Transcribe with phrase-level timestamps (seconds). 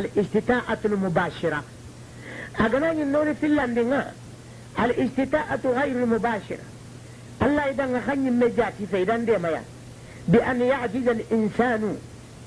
[0.00, 1.64] الاستطاعة المباشرة.
[2.60, 4.12] أغناني النور في اللندنة
[4.80, 6.64] الاستطاعة غير المباشرة.
[7.42, 9.62] الله إذا خني مجاتي فإذا دي ميا
[10.28, 11.96] بأن يعجز الإنسان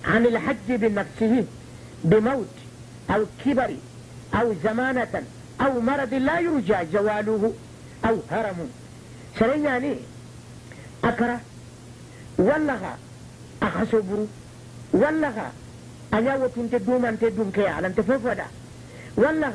[0.05, 1.45] عن الحج بنفسه
[2.03, 2.55] بموت
[3.09, 3.75] أو كبر
[4.33, 5.23] أو زمانة
[5.61, 7.53] أو مرض لا يرجى زواله
[8.05, 8.69] أو هرم.
[9.39, 9.95] سريني
[11.03, 11.39] أكره
[12.37, 12.95] والله
[13.63, 14.27] أخسبرو
[14.93, 15.51] والله
[16.13, 18.45] أنا وتنت دوم أنت دوم كي على أنت فوفدا
[19.17, 19.53] والله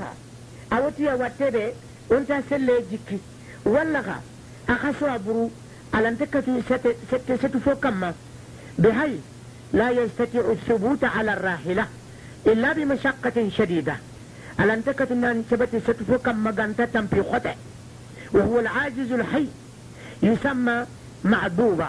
[0.72, 1.72] أوتي واتبه
[2.12, 3.18] أنت سلة جكي
[3.64, 4.20] والله
[4.68, 5.50] أخسبرو
[5.94, 8.14] على أنت كتو ست ست ست فوكما
[8.78, 9.18] بهاي
[9.72, 11.86] لا يستطيع الثبوت على الراحلة
[12.46, 13.96] إلا بمشقة شديدة.
[14.58, 17.54] على أن تكتو أن ثبت ست فوكما غانتا تنبي خطأ
[18.32, 19.46] وهو العاجز الحي
[20.22, 20.86] يسمى
[21.24, 21.88] معدوبة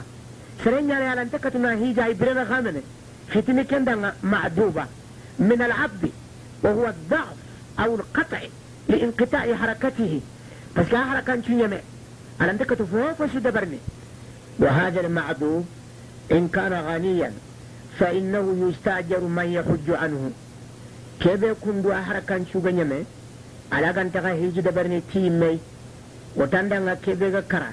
[0.65, 2.15] سرين يعني على أن تكتنا هي
[3.31, 4.85] ختمي كندنا معدوبة.
[5.39, 6.11] من العبد
[6.63, 7.37] وهو الضعف
[7.79, 8.39] أو القطع
[8.89, 10.21] لانقطاع حركته.
[10.77, 11.41] بس لا حركة
[12.41, 13.77] على أن تكتو فوق دبرني؟
[14.59, 15.65] وهذا المعدوب
[16.31, 17.31] إن كان غنيا
[17.99, 20.31] فإنه يستأجر من يحج عنه.
[21.19, 23.03] كيف يكون دو حركة شنيمة
[23.71, 25.59] على تكتو هيجي دبرني تيمي.
[26.35, 27.71] وتندنا كيف يكرا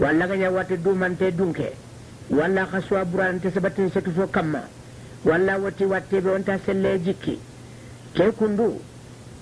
[0.00, 1.72] walla ga ñawate dumante dunke
[2.30, 4.62] ولا خسوا بران تسبتن شكفو كما
[5.24, 7.38] ولا وتي واتي بون تسلي جيكي
[8.14, 8.72] كي كندو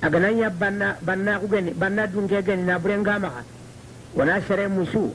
[0.04, 3.30] أغنان يا بنا بنا أغني بنا دونك أغني نابرين غاما
[4.14, 5.08] ونا سري موسو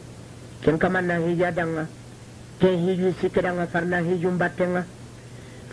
[0.66, 1.86] كن كما نهيجا دانا
[2.62, 4.84] كن هيجو سكرانا فرنا هيجو مباتنا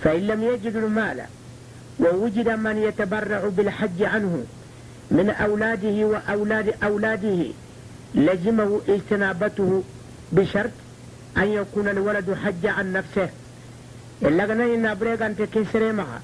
[0.03, 1.19] فإن لم يجد المال
[2.01, 4.45] ووجد من يتبرع بالحج عنه
[5.11, 7.41] من أولاده وأولاد أولاده
[8.15, 9.83] لزمه اجتنابته
[10.33, 10.71] بشرط
[11.37, 13.29] أن يكون الولد حج عن نفسه.
[14.23, 16.21] إلا كان نابريك أنت كسري مغا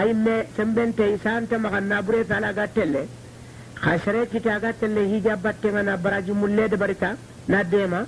[0.00, 2.94] أي ما سنبنت إسانت مغا نابريك على قتل
[3.84, 7.16] خسري كتا قتل هجا باتنا نابراج مولي دبرتا
[7.48, 8.06] ناديما.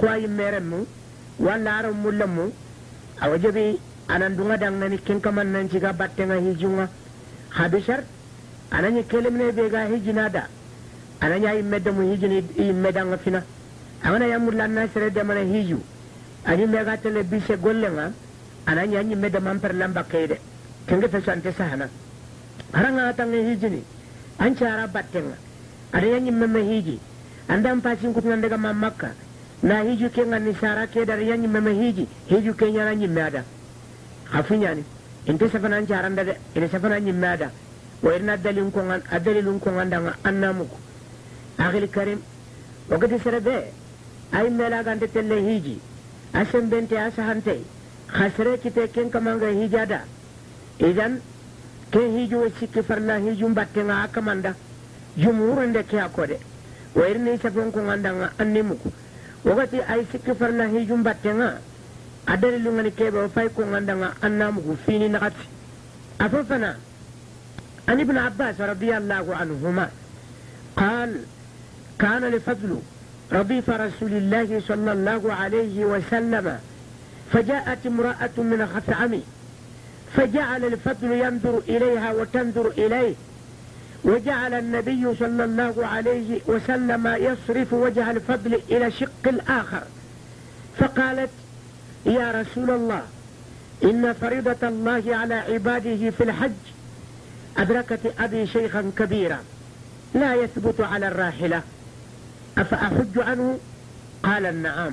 [0.00, 0.80] خواي ميرمو
[1.46, 2.48] ولا عرم مولمو.
[3.22, 3.78] أو جبي
[4.10, 4.28] أنا
[5.22, 6.88] kaman nan ciga battenga hijunga
[7.56, 8.00] ha bishar
[8.70, 10.42] anani kelemne bega hijinada
[11.20, 13.42] ananya imme da mu hijini imme da ngafina
[14.02, 15.80] amana ya mulla na sere da mana hiju
[16.44, 18.12] ani me ga tele bise gollenga
[18.66, 20.38] ananya nyi me da man per lamba kaide
[20.86, 21.88] kenge ta sante sahana
[22.72, 23.82] haranga ta ngi hijini
[24.38, 25.36] an cara battenga
[25.92, 26.98] ada yanyi me me hiji
[27.48, 29.14] andan pasin kutuna daga man makka
[29.62, 33.06] na hiju ke ngani sara ke dar yanyi me me hiji hiju ke nyana nyi
[33.08, 33.44] me ada
[34.30, 34.84] hafinya ni
[35.26, 37.50] inte safana an cara ndade ina safana nyi me ada
[38.02, 40.76] wa irna dalin ko ngan adalilun ko ngandanga annamuko
[41.60, 41.88] أخي
[44.34, 45.76] الكريم وقد سربي أي ملا كانت تلي هيجي
[46.34, 47.60] أسم بنتي أسهنتي
[48.08, 50.00] خسرة كتة كن كمان هيجا دا
[50.80, 51.20] إذن
[51.94, 54.54] كن هيجو وسيكي فرلا هيجو مبتنا أكماندا
[55.18, 56.36] جمهور عندك يا كودي
[56.94, 58.90] وإرني سفن كون عندنا أنيمكو
[59.44, 61.58] وقتي أي سيكي فرلا هيجو مبتنا
[62.28, 65.46] أدري لغني كيبا وفاي كون عندنا أنامكو فيني نغتي
[66.20, 66.76] أففنا
[67.88, 69.88] عن ابن عباس رضي الله عنهما
[70.76, 71.20] قال
[71.98, 72.80] كان لفضل
[73.32, 76.58] رضيف رسول الله صلى الله عليه وسلم
[77.32, 79.20] فجاءت امرأة من خثعم
[80.16, 83.14] فجعل الفضل ينظر إليها وتنظر إليه
[84.04, 89.82] وجعل النبي صلى الله عليه وسلم يصرف وجه الفضل إلى شق الآخر.
[90.78, 91.30] فقالت
[92.06, 93.02] يا رسول الله
[93.84, 96.50] إن فريضة الله على عباده في الحج
[97.58, 99.38] أدركت أبي شيخا كبيرا
[100.14, 101.62] لا يثبت على الراحلة.
[102.58, 103.58] أفأحج عنه؟
[104.22, 104.92] قال النعم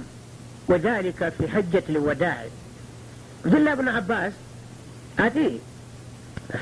[0.67, 2.45] وذلك في حجة الوداع.
[3.45, 4.33] عبد الله بن عباس
[5.19, 5.59] أتي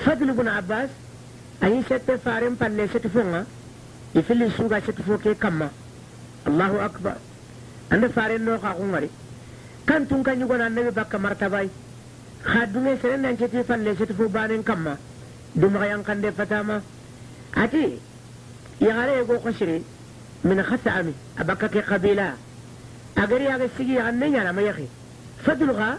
[0.05, 0.89] فضل بن عباس
[1.63, 3.45] أي ست فارم فلي ست فونا
[4.15, 5.69] يفلي سوغا ست فوكي كما.
[6.47, 7.13] الله أكبر.
[7.91, 9.09] أنا فارم نوخا غمري.
[9.87, 11.69] كان تنكا يقول النبي بك مرتباي.
[12.45, 14.97] خادمي سنن أنشتي فلي ست فو بانين كما.
[15.55, 16.81] دمغا ينقن دي فتاما
[17.57, 17.97] أتي
[18.81, 19.83] يغالي يقول خشري
[20.43, 22.33] من خسعمي أبكك قبيلة.
[23.17, 24.87] أجري هذا السجي عني أنا ما يخي.
[25.45, 25.97] فضلها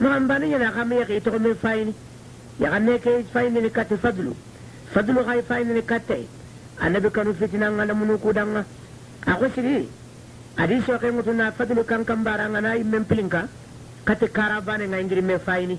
[0.00, 1.20] ما أنباني أنا كم يخي.
[1.20, 1.92] تقوم فايني.
[2.60, 4.32] يغني كي فايني لكات فضلو
[4.94, 6.24] فضلو غاي فايني لكاتي
[6.82, 8.64] أنا بكانوا فتنا على منوكو دانا
[9.28, 9.88] أخو سري
[10.58, 13.48] أدي سوكي متنا فضلو كان كم باران أنا يمن بلنكا
[14.06, 15.78] كات كارابان غاينجري من فايني.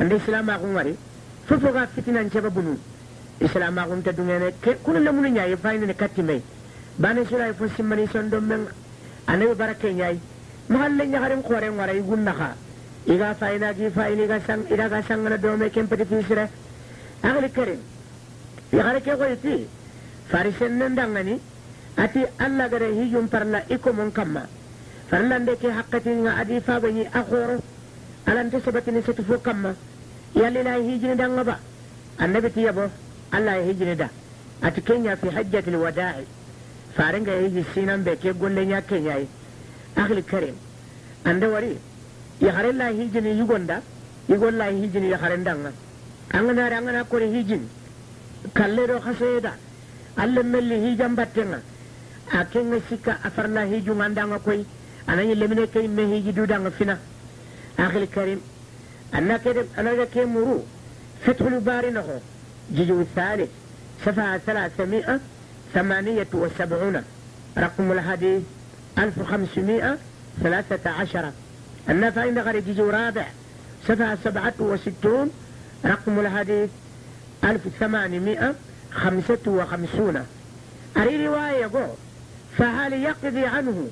[0.00, 0.94] عند الإسلام أخو مري
[1.48, 2.76] ففوغا فتنا نشبه بنو.
[3.42, 4.52] إسلام أخو متدوني
[4.86, 6.40] كل لمن يا فايني كاتي مي.
[6.98, 8.66] Bane sura fo simmani son do men
[9.26, 10.18] anabi barake nyai
[10.68, 12.54] mahalle nyagarin kore ngara igunna kha
[13.06, 16.48] iga faina gi faini ga sang ida ga sang na do me kem peti fisire
[17.22, 17.80] agli karim
[18.72, 19.66] yagare ke goyti
[20.28, 21.40] farisen nan dangani
[21.96, 24.42] ati alla gare hijum parla iko mon kamma
[25.08, 27.56] farlande ke hakkati nga adi fabani akhoro
[28.26, 29.74] alante sabatini setu fo kamma
[30.34, 31.58] yalli la hijini danga ba
[32.18, 32.90] annabi tiyabo
[33.30, 34.08] alla hijini da
[34.62, 36.26] ati kenya fi hajjatil wada'i
[36.96, 39.26] farenga ya hiji sinan be ke golle nya kenya yi
[39.96, 40.54] agli karim
[41.24, 41.78] anda wari
[42.40, 43.80] yagare la hijini yugonda
[44.28, 45.72] yugolla hijini yagare danga
[46.32, 47.68] angana angana kore hijini
[48.54, 49.52] kalle do khaseda
[50.16, 51.60] alle melli hijam battenga
[52.40, 54.60] akenga sikka afarla hiju ngandanga koy
[55.06, 56.98] anani lemine kay me hiji dudanga fina
[57.84, 58.40] akhil karim
[59.12, 60.58] anna kede anaka ke muru
[61.26, 62.18] فتح الباري نهو
[62.70, 63.50] جزء الثالث
[64.06, 65.20] صفحة ثلاثمائة
[65.74, 67.02] ثمانية وسبعون.
[67.58, 68.42] رقم الحديث
[68.98, 69.98] ألف وخمسمائة
[70.42, 71.30] ثلاثة عشر.
[71.90, 73.26] النفع غير جزء رابع
[73.88, 75.30] صفحة سبعة وستون.
[75.84, 76.70] رقم الحديث
[77.44, 78.54] ألف ثمانمائة
[78.92, 80.26] خمسة وخمسون.
[80.96, 81.88] أري رواية يقول
[82.58, 83.88] فهل يقضي عنه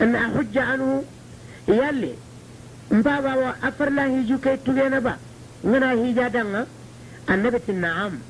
[0.00, 1.04] أن أحج عنه؟
[1.68, 2.14] يلي
[2.90, 5.16] مبابا وأفر لا هيجو كي تغينا با.
[5.64, 6.66] ngana hija danga
[7.26, 8.20] annabi na'am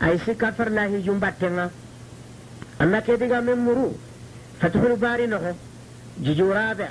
[0.00, 1.18] ay si kafar la hijum
[2.78, 3.96] ke diga men muru
[4.60, 5.38] fathul bari no
[6.22, 6.88] جيجو رابع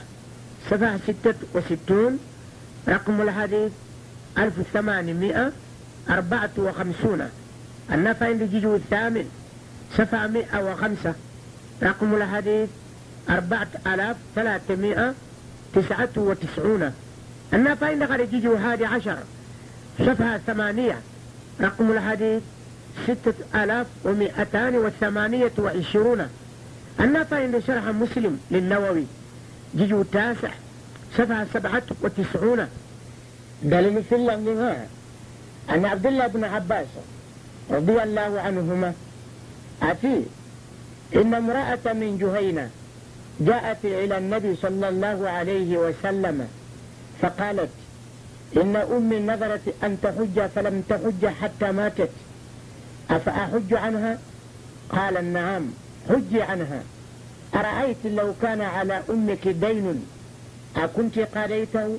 [0.69, 2.19] صفحة ستة وستون.
[2.87, 3.71] رقم الحديث
[4.37, 5.51] ألف ثمانمائة
[6.09, 7.29] أربعة وخمسون.
[7.91, 9.29] النفع عند جيجو الثامن.
[9.97, 11.13] صفحة مئة وخمسة.
[11.83, 12.69] رقم الحديث
[13.29, 15.13] أربعة آلاف ثلاثمائة
[15.73, 16.93] تسعة وتسعون.
[17.53, 19.17] النفع عند جيجو هادي عشر.
[19.99, 21.01] صفحة ثمانية.
[21.61, 22.41] رقم الحديث
[23.03, 26.29] ستة آلاف ومئتان وثمانية وعشرون.
[26.99, 29.05] النفع عند شرح مسلم للنووي
[29.75, 30.49] جيجو التاسع
[31.17, 32.67] صفحة سبعة وتسعون.
[33.63, 34.85] دليل في الله
[35.69, 36.87] أن عبد الله بن عباس
[37.71, 38.93] رضي الله عنهما
[39.81, 40.21] أتي
[41.15, 42.69] إن امرأة من جهينة
[43.39, 46.47] جاءت إلى النبي صلى الله عليه وسلم
[47.21, 47.69] فقالت
[48.57, 52.09] إن أمي نظرت أن تحج فلم تحج حتى ماتت.
[53.09, 54.19] أفأحج عنها؟
[54.89, 55.65] قال نعم
[56.09, 56.83] حجي عنها.
[57.55, 60.05] أرأيت لو كان على أمك دين؟
[60.75, 61.97] أكنت قضيته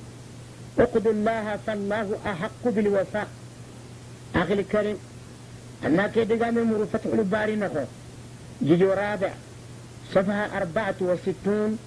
[0.79, 3.27] اقض الله فالله أحق بالوفاء.
[4.35, 4.97] أخي الكريم
[5.85, 7.79] أنا كده من مرفة الباري نخو
[8.63, 9.31] جيجو رابع
[10.13, 11.79] صفحة أربعة وستون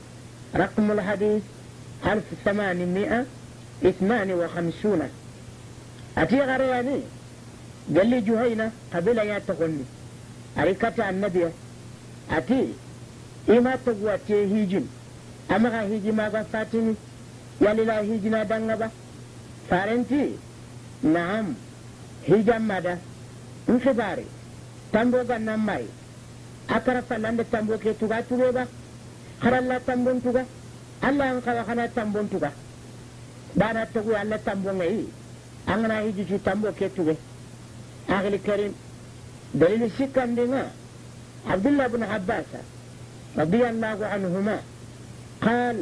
[0.57, 1.43] رقم الحديث
[2.07, 3.27] ألف ثمانمائة
[3.85, 5.11] اثنان وخمسون.
[6.19, 7.01] أتي غرياني
[7.97, 9.85] قال لي جهينة قبل يا تغني
[10.59, 11.45] أريكة النبي
[12.31, 12.69] أتي
[13.49, 14.87] إما تقوى هيجن
[15.51, 16.95] أما هيجي ما غفاتني
[17.61, 18.89] يلي لا هيجنا دنغبا
[19.71, 20.31] فارنتي
[21.03, 21.47] نعم
[23.79, 24.27] khibari
[24.93, 25.85] tambo ga nan mai
[26.69, 28.67] akara falande tambo ke tuga tuge ba
[29.43, 30.45] haralla tambon tuga
[31.03, 32.51] Allah an kawa kana tambon tuga
[33.55, 35.07] bana tugu Allah tambon ngai
[35.67, 35.81] an
[38.11, 38.75] tuge akhli karim
[39.55, 40.71] dalil sikkan dinga
[41.47, 42.47] Abdullah bin Abbas
[43.39, 44.59] رضي الله عنهما
[45.41, 45.77] قال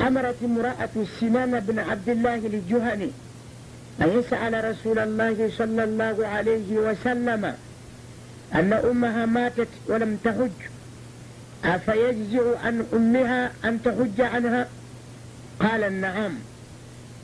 [0.00, 3.10] أمرت امرأة سنان بن عبد الله الجهني
[4.00, 7.54] أن يسأل رسول الله صلى الله عليه وسلم
[8.54, 10.56] أن أمها ماتت ولم تحج؟
[11.64, 14.68] أفيجزع عن أمها أن تحج عنها؟
[15.60, 16.32] قال نعم.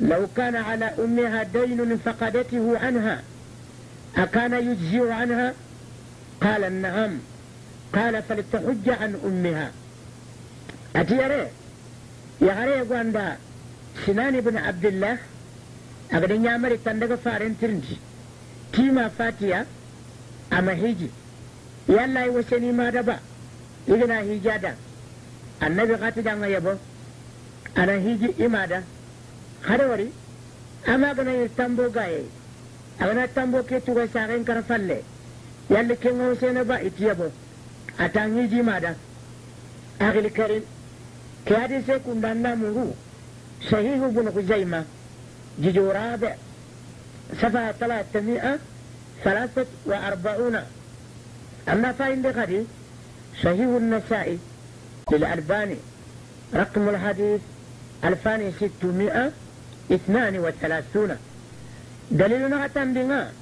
[0.00, 3.22] لو كان على أمها دين فقدته عنها.
[4.16, 5.54] أكان يجزع عنها
[6.40, 7.18] قال نعم
[7.94, 9.70] قال فلتحج عن أمها
[10.96, 11.46] أتيري
[12.40, 13.22] يا غريب
[14.06, 15.18] سنان بن عبد الله
[16.12, 17.98] agada ñamari tan daga faren tirndi
[18.72, 19.64] tima fatiya
[20.50, 21.10] ama hiji
[21.88, 23.20] yalla yi wasani ma da ba
[23.86, 24.74] igana hijada
[25.60, 26.78] annabi khati danga yabo
[27.76, 28.82] ana hiji imada
[29.62, 30.10] hada wari
[33.00, 35.02] agana tambo ke tuga saren kar falle
[35.70, 37.30] yalla ke ngo sene ba iti yabo
[37.98, 38.94] atan hiji mada
[39.98, 40.64] akhil karim
[41.44, 42.94] ke hadise kundanna muru
[43.70, 44.84] sahihu
[45.58, 46.34] جزء رابع
[47.42, 48.58] صفحة ثلاثمائة
[49.24, 50.56] ثلاثة وأربعون
[51.68, 52.62] أما فإن غدي
[53.42, 54.38] صحيح النسائي
[55.12, 55.76] للألباني
[56.54, 57.40] رقم الحديث
[58.04, 59.32] ألفان ستمائة
[59.92, 61.16] اثنان وثلاثون
[62.10, 63.32] دليلنا بنا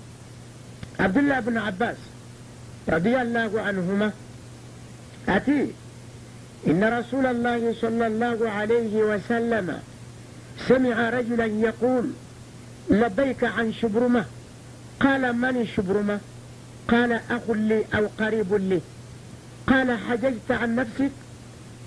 [1.01, 1.97] عبد الله بن عباس
[2.89, 4.13] رضي الله عنهما
[5.29, 5.67] أتي
[6.67, 9.79] إن رسول الله صلى الله عليه وسلم
[10.69, 12.11] سمع رجلا يقول
[12.91, 14.25] لبيك عن شبرمة.
[15.01, 16.21] قال من شبرمة؟
[16.89, 18.81] قال أخ لي أو قريب لي.
[19.67, 21.11] قال حججت عن نفسك؟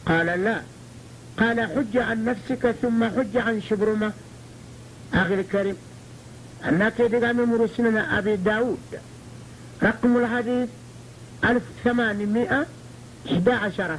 [0.05, 0.61] قال لا.
[1.37, 4.11] قال حج عن نفسك ثم حج عن شبرمة.
[5.13, 5.75] أخي الكريم
[6.69, 8.77] أنك يدقى من مرسلنا أبي داود
[9.83, 10.69] رقم الحديث
[11.45, 13.97] 1811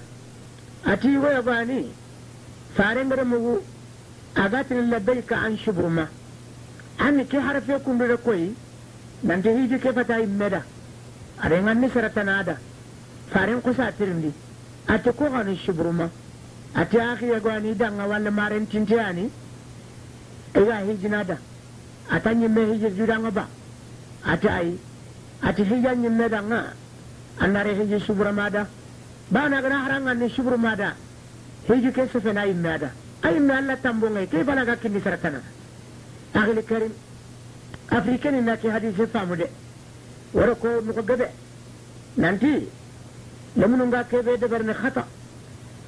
[0.87, 1.85] أتي ويضاني
[2.77, 3.59] فارنجر مغو
[4.39, 6.09] أغاتن لبيك عن شبرمة
[7.01, 8.51] عني كي حرف يكون لكوي
[9.25, 10.63] nanti hiji ke fata immeda
[11.39, 12.57] arengan ni saratanada
[13.31, 14.33] faren kusa tirindi
[14.89, 16.11] ate ko gani shubruma
[16.75, 19.31] ate akhi ya gwani danga walla maren tintiani
[20.55, 20.83] iga
[22.09, 23.49] hiji nada atanyi me hiji judanga ba
[24.25, 24.79] ate ai
[25.43, 26.73] ate hija nyimme danga
[27.39, 28.67] annare hiji shubruma da
[29.29, 30.95] bana gana haranga ni shubruma da
[31.69, 32.91] hiji ke sefena immeda
[33.23, 35.41] ay imme alla tambonga ke balaga kindi saratana
[36.35, 36.93] akhi karim
[37.89, 39.49] africain na ke hadisi famu de
[40.33, 41.29] wara ko nuko gabe
[42.17, 42.69] nanti
[43.57, 45.07] lamunu nga kebe de barne khata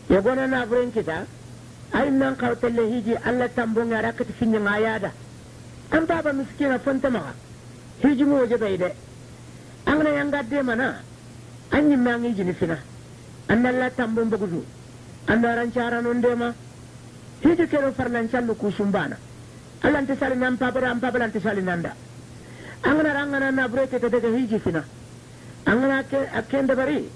[0.09, 1.27] ya gona na buren kita
[1.93, 5.13] ay nan kawtalle hiji alla tambo nga rakat finya ngayada
[5.95, 7.23] an baba miskina fanta ma
[8.03, 8.89] hiji mo je bayde
[9.85, 10.89] an na yanga de mana
[11.71, 12.77] an yi mangi jini fina
[13.47, 14.65] an alla tambo mbugudu
[15.27, 16.53] an na rancara non de ma
[17.43, 19.17] hiji kero farlan callu kusumbana
[19.83, 21.95] alante sali nan pabara an pabara ante sali nanda
[22.83, 24.83] angana rangana na breke te daga hiji fina
[25.65, 27.09] angana ke akende bari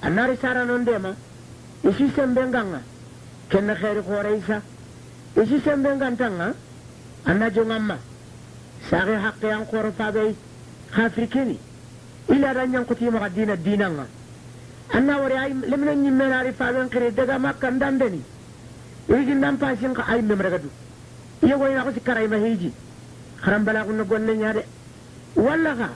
[0.00, 1.14] annari sara non dema
[1.82, 2.80] isi sembe nganga
[3.48, 4.62] kenna khairi khore isa
[5.42, 6.54] isi sembe ngantanga
[7.26, 7.98] anna jongamma
[8.88, 10.34] sare haqqi an khoro fabe
[10.90, 11.58] khafrikini
[12.28, 14.06] ila ranyan kuti ma dina dinanga
[14.92, 18.22] anna wari ay lemna nyimmena ri fabe ngire daga makka ndandeni
[19.08, 20.70] igi nan pasin ka ay memragadu
[21.42, 22.72] iyo goyna ko sikara ma hiji
[23.42, 24.62] haram bala ko golle nyaade
[25.34, 25.88] walla ka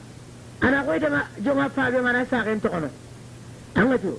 [0.60, 2.88] ana koy dama jonga faabe mana saken to kono
[3.74, 4.18] angatu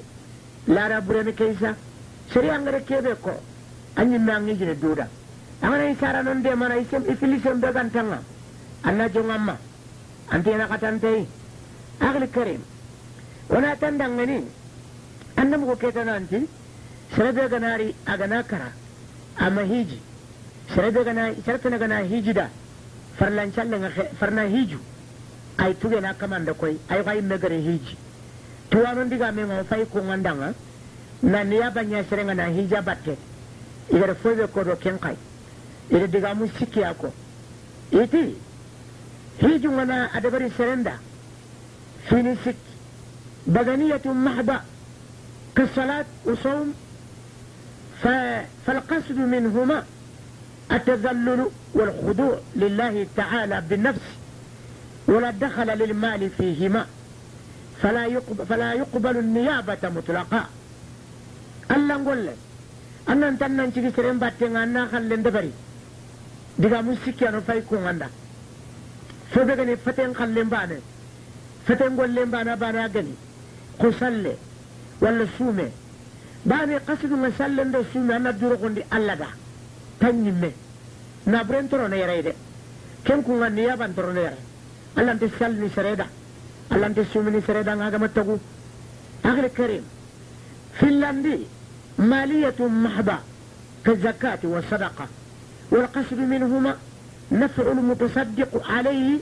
[0.68, 1.76] lara burene keisa
[2.32, 2.50] seri
[5.62, 8.22] angana isara non de mana isem ifilisem be gantanga
[8.84, 9.58] anna jonga ma
[10.30, 11.28] antena katantei
[12.00, 12.62] agli karim
[13.50, 14.46] wana tandangani
[15.36, 16.48] annam ko ketananti
[17.16, 18.72] serebe ganari agana kara
[19.38, 20.00] ama hiji
[20.74, 22.50] serebe gana sartana gana hijida
[23.18, 23.78] farlan challe
[24.20, 24.80] farna hiju
[25.58, 27.98] ay tuge na kamanda koy ay fay megare hiji
[28.70, 30.54] tuwano ndiga me mo fay ko ngandanga
[31.22, 33.16] na niya banya serenga na hija batte
[33.92, 35.16] igara fobe ko do ken kai
[35.92, 37.14] ida diga mu sikki ako
[37.92, 38.36] iti
[39.42, 40.94] hiju ngana adabari serenda.
[42.08, 42.56] Fini sik.
[43.48, 44.60] بدنية محضة
[45.56, 46.74] كالصلاة وصوم
[48.66, 49.84] فالقصد منهما
[50.72, 54.02] التذلل والخضوع لله تعالى بالنفس
[55.08, 56.86] ولا دخل للمال فيهما
[57.82, 60.46] فلا يقبل, فلا يقبل النيابة مطلقا
[61.72, 62.38] ألا نقول لك
[63.10, 65.52] أن أنت أن تجي سرين باتين أنا خلين دبري
[66.62, 68.08] diga mun sikki ano fay ko nganda
[69.32, 70.78] fo be gani faten khallen bane
[71.66, 73.16] faten golle bana bana gani
[73.80, 74.34] ko salle
[75.04, 75.68] walla sume
[76.44, 79.28] bane qasidu nga salle ndo sume ana duro gondi alla da
[80.00, 80.50] tanyimme
[81.32, 82.34] na bren toro ne yare de
[83.04, 84.38] ken ku ngani ya ban toro ne yare
[84.96, 86.06] alla nte sal ni sereda
[86.70, 88.40] alla nte sume ni sereda nga gama tagu
[89.24, 89.84] akhir karim
[90.80, 91.48] finlandi
[91.98, 93.18] maliyatu mahba
[93.86, 95.06] كالزكاة والصدقة
[95.72, 96.78] والقصد منهما
[97.32, 99.18] نفع المتصدق عليه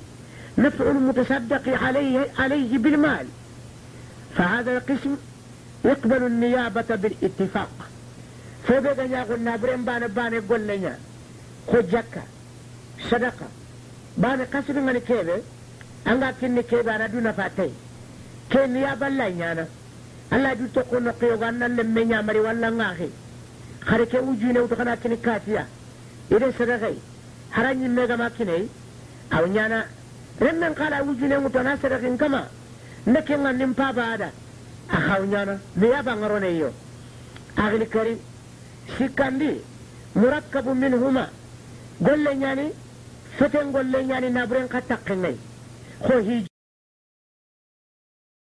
[0.58, 3.27] نفع المتصدق عليه عليه بالمال.
[4.36, 5.15] فهذا القسم
[5.86, 7.70] يقبل النيابة بالاتفاق.
[8.68, 10.98] فبقى يقول نابرين بان بان يقول لنا
[11.74, 12.24] زكاة
[13.12, 13.48] صدقة.
[14.18, 15.41] بان قصد من كيبه
[16.08, 17.70] أنغا كني كيبه أنا دون فاتي
[18.50, 19.65] كي نيابة لا يانا.
[20.34, 23.10] الله دو تقول نقيو غانا لمن يامري ولا ناخي
[23.82, 25.65] خاركي وجيني وتخنا كني كاتيا
[27.51, 28.67] haranyi mega makine
[29.31, 29.86] aw nyana
[30.39, 32.48] remmen kala wujune muto na sadakin kama
[33.05, 34.31] nake ngannin paba ada
[34.89, 36.69] a haw nyana me ya bangarone yo
[37.57, 38.19] agli karim
[38.98, 39.62] sikandi
[40.15, 41.29] murakkabu minhuma
[42.01, 42.71] golle nyani
[43.38, 45.38] feten golle nyani nabren katakkengai
[46.05, 46.49] ko hiji